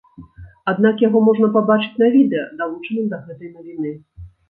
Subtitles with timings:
[0.73, 3.97] Аднак яго можна пабачыць на відэа, далучаным да гэтай навіны.